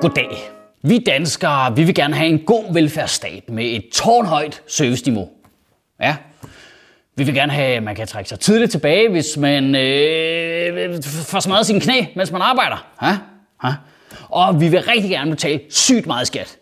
[0.00, 0.50] Goddag.
[0.82, 5.28] Vi danskere, vi vil gerne have en god velfærdsstat med et tårnhøjt serviceniveau.
[6.00, 6.16] Ja.
[7.16, 11.40] Vi vil gerne have, at man kan trække sig tidligt tilbage, hvis man øh, får
[11.40, 12.86] smadret sine knæ, mens man arbejder.
[13.02, 13.18] Ja?
[13.64, 13.74] Ja?
[14.28, 16.56] Og vi vil rigtig gerne betale sygt meget skat.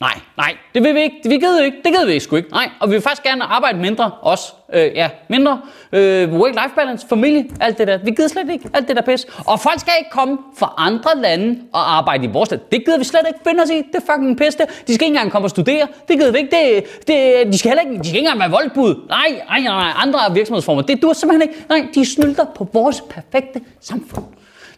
[0.00, 1.16] Nej, nej, det vil vi ikke.
[1.24, 1.76] Vi gider ikke.
[1.84, 2.50] Det gider vi sgu ikke.
[2.50, 4.44] Nej, og vi vil faktisk gerne arbejde mindre også.
[4.72, 5.60] Øh, ja, mindre.
[5.92, 7.98] Øh, work-life balance, familie, alt det der.
[8.04, 9.26] Vi gider slet ikke alt det der pis.
[9.46, 12.60] Og folk skal ikke komme fra andre lande og arbejde i vores land.
[12.72, 13.76] Det gider vi slet ikke finde os i.
[13.76, 14.66] Det er fucking pis det.
[14.86, 15.86] De skal ikke engang komme og studere.
[16.08, 16.50] Det gider vi ikke.
[16.56, 19.06] Det, det, de skal heller ikke, de skal ikke engang være voldbud.
[19.08, 20.82] Nej, nej, nej, andre virksomhedsformer.
[20.82, 21.64] Det dur simpelthen ikke.
[21.68, 24.24] Nej, de snylter på vores perfekte samfund.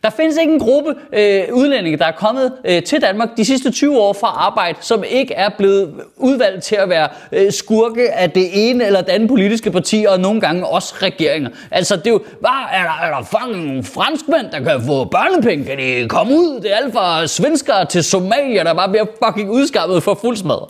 [0.02, 3.70] Der findes ikke en gruppe øh, udlændinge, der er kommet øh, til Danmark de sidste
[3.70, 8.30] 20 år fra arbejde, som ikke er blevet udvalgt til at være øh, skurke af
[8.30, 11.50] det ene eller det andet politiske parti, partier, og nogle gange også regeringer.
[11.70, 15.04] Altså, det er jo, hvad, er der, er der fucking nogle franskmænd, der kan få
[15.04, 15.64] børnepenge?
[15.64, 16.60] Kan de komme ud?
[16.60, 20.68] Det er alt fra svenskere til somalier, der bare bliver fucking udskammet for fuldsmad.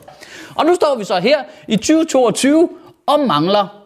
[0.54, 2.68] Og nu står vi så her i 2022
[3.06, 3.82] og mangler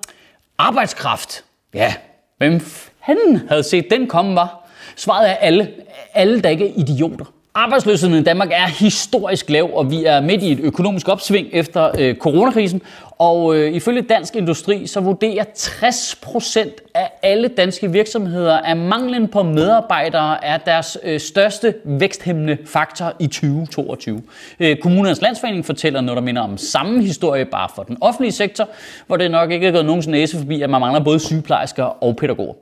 [0.58, 1.44] arbejdskraft.
[1.74, 1.94] Ja,
[2.38, 2.60] hvem
[3.06, 4.68] fanden havde set den komme, var?
[4.96, 5.68] Svaret er alle.
[6.14, 7.24] Alle, der ikke er idioter.
[7.56, 11.90] Arbejdsløsheden i Danmark er historisk lav, og vi er midt i et økonomisk opsving efter
[11.98, 12.82] øh, coronakrisen.
[13.18, 19.42] Og øh, ifølge Dansk Industri, så vurderer 60% af alle danske virksomheder, at manglen på
[19.42, 24.22] medarbejdere er deres øh, største væksthæmmende faktor i 2022.
[24.60, 28.68] Øh, Kommunernes Landsforening fortæller noget, der minder om samme historie, bare for den offentlige sektor,
[29.06, 32.16] hvor det nok ikke er gået nogens næse forbi, at man mangler både sygeplejersker og
[32.16, 32.54] pædagoger.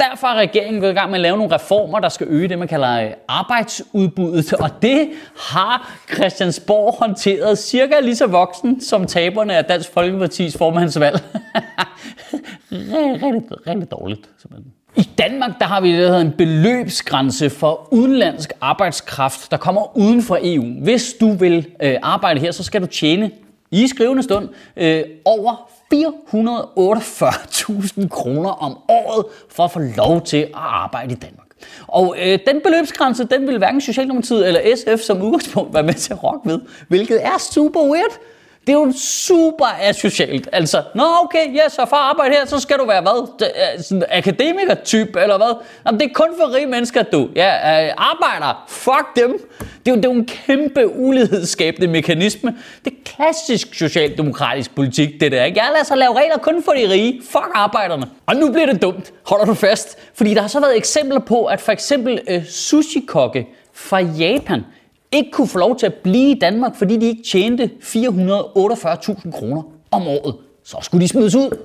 [0.00, 2.58] Derfor er regeringen gået i gang med at lave nogle reformer, der skal øge det,
[2.58, 4.52] man kalder øh, arbejdsudbuddet.
[4.64, 11.22] Og det har Christiansborg håndteret cirka lige så voksen som taberne af Dansk Folkepartis formandsvalg.
[12.72, 14.72] rigtig, rigtig dårligt, simpelthen.
[14.96, 19.96] I Danmark der har vi det, der hedder en beløbsgrænse for udenlandsk arbejdskraft, der kommer
[19.96, 20.82] uden for EU.
[20.82, 23.30] Hvis du vil øh, arbejde her, så skal du tjene
[23.70, 30.48] i skrivende stund øh, over 448.000 kroner om året for at få lov til at
[30.54, 31.46] arbejde i Danmark.
[31.86, 36.12] Og øh, den beløbsgrænse, den vil hverken Socialdemokratiet eller SF som udgangspunkt være med til
[36.12, 38.18] at rokke ved, hvilket er super weird.
[38.66, 40.48] Det er jo super asocialt.
[40.52, 43.28] Altså, nå okay, ja, så for at arbejde her, så skal du være hvad?
[43.42, 45.54] D- sådan akademiker-type, eller hvad?
[45.86, 47.28] Jamen, det er kun for rige mennesker, du.
[47.36, 48.64] Ja, øh, arbejder.
[48.68, 49.32] Fuck dem.
[49.58, 52.54] Det er, jo, det er jo en kæmpe ulighedsskabende mekanisme.
[52.84, 55.44] Det er klassisk socialdemokratisk politik, det der.
[55.44, 55.60] Ikke?
[55.62, 57.22] Jeg lader sig lave regler kun for de rige.
[57.30, 58.06] Fuck arbejderne.
[58.26, 59.12] Og nu bliver det dumt.
[59.26, 59.98] Holder du fast?
[60.14, 64.64] Fordi der har så været eksempler på, at for eksempel øh, sushi-kokke fra Japan
[65.12, 69.62] ikke kunne få lov til at blive i Danmark, fordi de ikke tjente 448.000 kroner
[69.90, 70.34] om året.
[70.64, 71.58] Så skulle de smides ud.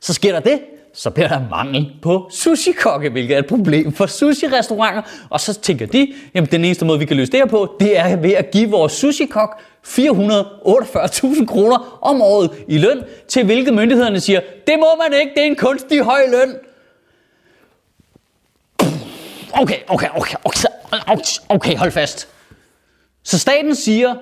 [0.00, 0.60] Så sker der det,
[0.92, 5.02] så bliver der mangel på sushi-kokke, hvilket er et problem for sushi-restauranter.
[5.30, 7.98] Og så tænker de, jamen den eneste måde, vi kan løse det her på, det
[7.98, 14.20] er ved at give vores sushi-kok 448.000 kroner om året i løn, til hvilket myndighederne
[14.20, 16.56] siger, det må man ikke, det er en kunstig høj løn.
[19.52, 20.68] Okay, okay, okay, okay,
[21.48, 22.28] okay, hold fast.
[23.24, 24.14] Så staten siger,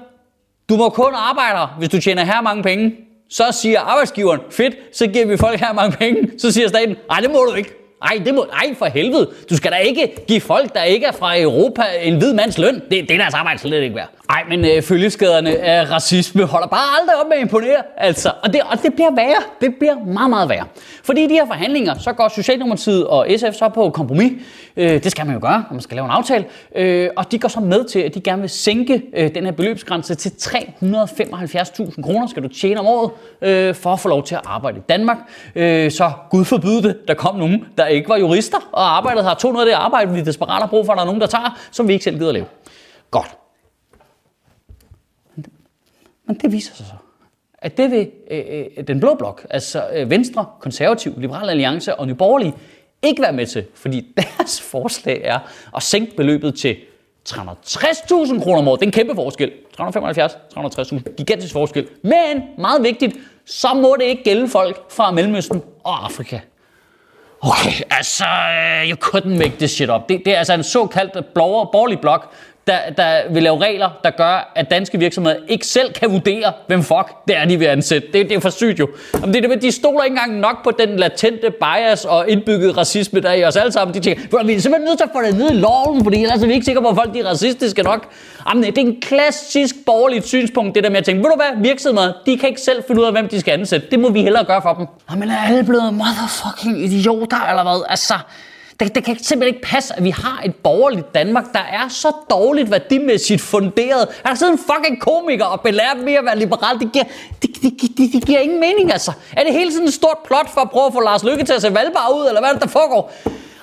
[0.69, 2.97] du må kun arbejde, hvis du tjener her mange penge.
[3.31, 6.31] Så siger arbejdsgiveren, fedt, så giver vi folk her mange penge.
[6.39, 7.75] Så siger staten, nej, det må du ikke.
[8.03, 9.29] Ej, det må, ej, for helvede.
[9.51, 12.75] Du skal da ikke give folk, der ikke er fra Europa, en hvid mands løn.
[12.75, 14.09] Det, det er deres arbejde slet ikke værd.
[14.31, 17.83] Ej, men øh, følgeskaderne af racisme holder bare aldrig op med at imponere.
[17.97, 19.43] Altså, og, det, og det bliver værre.
[19.61, 20.65] Det bliver meget, meget værre.
[21.05, 24.33] Fordi i de her forhandlinger, så går Socialdemokratiet og SF så på kompromis.
[24.77, 26.45] Øh, det skal man jo gøre, når man skal lave en aftale.
[26.77, 29.53] Øh, og de går så med til, at de gerne vil sænke øh, den her
[29.53, 33.11] beløbsgrænse til 375.000 kroner, skal du tjene om året,
[33.43, 35.19] øh, for at få lov til at arbejde i Danmark.
[35.55, 39.35] Øh, så Gud forbyde det, der kom nogen, der ikke var jurister, og arbejdet har
[39.35, 41.27] tog noget af det arbejde, vi desperat har brug for, at der er nogen, der
[41.27, 42.47] tager, som vi ikke selv gider lave.
[43.11, 43.37] Godt.
[46.27, 46.93] Men det viser sig så,
[47.59, 48.43] at det vil øh,
[48.77, 52.55] øh, den blå blok, altså øh, Venstre, Konservativ, Liberal Alliance og Nye Borgerlige,
[53.03, 55.39] ikke være med til, fordi deres forslag er
[55.77, 56.77] at sænke beløbet til
[57.29, 58.81] 360.000 kroner om året.
[58.81, 59.53] Det er en kæmpe forskel.
[59.77, 61.89] 375, 360.000, gigantisk forskel.
[62.03, 63.17] Men, meget vigtigt,
[63.47, 66.41] så må det ikke gælde folk fra Mellemøsten og Afrika.
[67.45, 70.09] Okay, altså, øh, you couldn't make this shit up.
[70.09, 72.33] Det, det er altså en såkaldt blåer, borgerlig blok,
[72.67, 76.83] der, der vil lave regler, der gør, at danske virksomheder ikke selv kan vurdere, hvem
[76.83, 78.09] fuck det er, de vil ansætte.
[78.13, 78.89] Det, det er for sygt jo.
[79.15, 82.77] Jamen, det er det, de stoler ikke engang nok på den latente bias og indbygget
[82.77, 83.95] racisme, der er i os alle sammen.
[83.95, 86.43] De tænker, vi er simpelthen nødt til at få det ned i loven, fordi ellers
[86.43, 88.09] er vi ikke sikre på, at folk de er racistiske nok.
[88.49, 91.63] Jamen, det er en klassisk borgerligt synspunkt, det der med at tænke, ved du hvad,
[91.63, 93.87] virksomheder, de kan ikke selv finde ud af, hvem de skal ansætte.
[93.91, 94.87] Det må vi hellere gøre for dem.
[95.11, 97.85] Jamen, er alle blevet motherfucking idioter, eller hvad?
[97.89, 98.15] Altså,
[98.81, 102.13] det, det kan simpelthen ikke passe, at vi har et borgerligt Danmark, der er så
[102.31, 104.09] dårligt værdimæssigt funderet.
[104.25, 106.79] Er der sidder en fucking komiker og belærer dem i at være liberal?
[106.79, 107.05] Det giver,
[107.43, 109.13] det, det, det, det giver ingen mening, altså.
[109.37, 111.53] Er det hele sådan et stort plot for at prøve at få Lars Lykke til
[111.53, 113.13] at se valgbar ud, eller hvad er det, der foregår?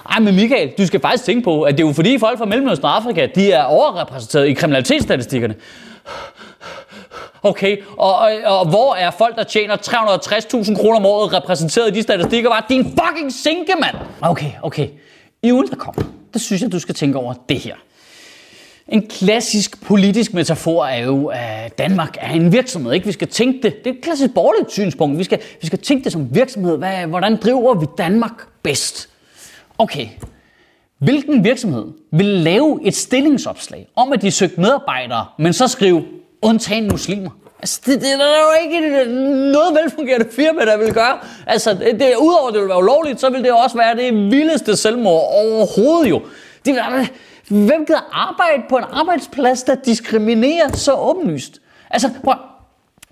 [0.09, 2.45] Ej, men Michael, du skal faktisk tænke på, at det er jo fordi folk fra
[2.45, 5.55] Mellemøsten og Afrika, de er overrepræsenteret i kriminalitetsstatistikkerne.
[7.43, 11.93] Okay, og, og, og hvor er folk, der tjener 360.000 kroner om året repræsenteret i
[11.93, 12.49] de statistikker?
[12.49, 13.95] Var din fucking sinke, mand!
[14.21, 14.87] Okay, okay.
[15.43, 16.01] I ugen, der kommer,
[16.33, 17.75] der synes jeg, du skal tænke over det her.
[18.87, 22.93] En klassisk politisk metafor er jo, at Danmark er en virksomhed.
[22.93, 23.05] Ikke?
[23.05, 23.83] Vi skal tænke det.
[23.83, 25.19] Det er et klassisk borgerligt synspunkt.
[25.19, 26.77] Vi skal, vi skal tænke det som virksomhed.
[26.77, 29.09] Hvad, hvordan driver vi Danmark bedst?
[29.77, 30.07] Okay.
[30.99, 36.05] Hvilken virksomhed vil lave et stillingsopslag om, at de søgte medarbejdere, men så skrive
[36.41, 37.29] undtagen muslimer?
[37.59, 39.05] Altså, det, det, der er jo ikke
[39.51, 41.17] noget velfungerende firma, der vil gøre.
[41.47, 44.13] Altså, det, det, udover at det vil være ulovligt, så vil det også være det
[44.31, 46.21] vildeste selvmord overhovedet jo.
[46.65, 46.75] Det,
[47.47, 51.61] hvem gider arbejde på en arbejdsplads, der diskriminerer så åbenlyst?
[51.89, 52.33] Altså, prøv,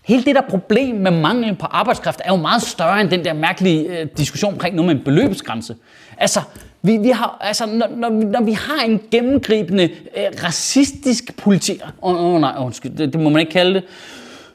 [0.06, 3.34] hele det der problem med manglen på arbejdskraft er jo meget større end den der
[3.34, 5.76] mærkelige øh, diskussion omkring noget med en beløbsgrænse.
[6.18, 6.42] Altså,
[6.88, 9.84] vi, vi har, altså, når, når, når vi har en gennemgribende
[10.18, 11.82] øh, racistisk politik...
[12.02, 13.84] Åh oh, oh, nej, undskyld, det, det må man ikke kalde det.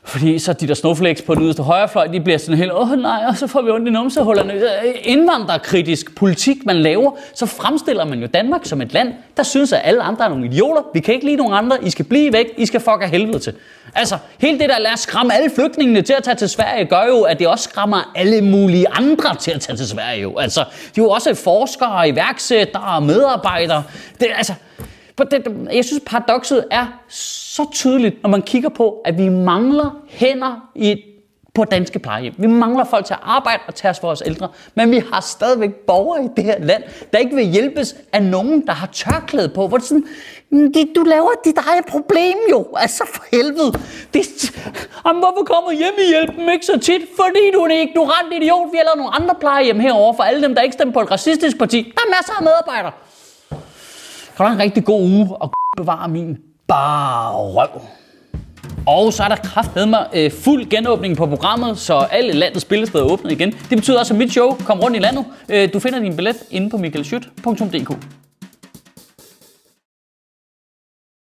[0.05, 3.25] Fordi så de der snowflakes på den yderste højrefløj, de bliver sådan helt, åh nej,
[3.29, 4.53] og så får vi ondt i numsehullerne.
[4.53, 9.73] Øh, indvandrerkritisk politik, man laver, så fremstiller man jo Danmark som et land, der synes,
[9.73, 10.83] at alle andre er nogle idioter.
[10.95, 11.85] Vi kan ikke lide nogen andre.
[11.85, 12.47] I skal blive væk.
[12.57, 13.55] I skal fuck af helvede til.
[13.95, 17.07] Altså, hele det der lad os skræmme alle flygtningene til at tage til Sverige, gør
[17.09, 20.23] jo, at det også skræmmer alle mulige andre til at tage til Sverige.
[20.23, 20.39] Jo.
[20.39, 23.83] Altså, de er jo også forskere, iværksættere, medarbejdere.
[24.21, 24.55] Det, altså,
[25.19, 30.71] det, jeg synes, paradokset er så tydeligt, når man kigger på, at vi mangler hænder
[30.75, 31.03] i
[31.55, 32.35] på danske plejehjem.
[32.39, 35.21] Vi mangler folk til at arbejde og tage os for vores ældre, men vi har
[35.21, 36.83] stadigvæk borgere i det her land,
[37.13, 39.69] der ikke vil hjælpes af nogen, der har tørklæde på.
[39.69, 40.07] Hvor det sådan,
[40.51, 43.73] det, du laver dit eget problem jo, altså for helvede.
[44.15, 44.53] Det,
[45.07, 47.03] jamen, hvorfor kommer hjemmehjælpen ikke så tit?
[47.17, 48.73] Fordi du er en ignorant idiot.
[48.73, 51.11] Vi har lavet nogle andre plejehjem herover for alle dem, der ikke stemmer på et
[51.11, 51.93] racistisk parti.
[51.97, 52.93] Der er masser af medarbejdere.
[54.37, 56.39] Kan du have en rigtig god uge og bevare min
[56.69, 57.83] bare røv.
[58.87, 63.05] Og så er der kraftedet mig øh, fuld genåbning på programmet, så alle landets spillesteder
[63.05, 63.53] er åbnet igen.
[63.53, 65.25] Det betyder også, at mit show kommer rundt i landet.
[65.49, 67.97] Øh, du finder din billet inde på michaelschut.dk.